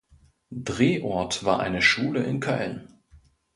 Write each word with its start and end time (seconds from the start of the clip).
Drehort 0.49 1.45
war 1.45 1.59
eine 1.59 1.83
Schule 1.83 2.23
in 2.23 2.39
Köln. 2.39 2.87